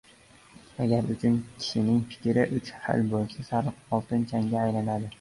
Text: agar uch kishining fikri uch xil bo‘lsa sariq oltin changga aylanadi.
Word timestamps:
agar 0.83 1.03
uch 1.11 1.25
kishining 1.59 2.01
fikri 2.15 2.43
uch 2.57 2.73
xil 2.83 3.01
bo‘lsa 3.15 3.49
sariq 3.53 3.97
oltin 3.99 4.31
changga 4.33 4.63
aylanadi. 4.69 5.09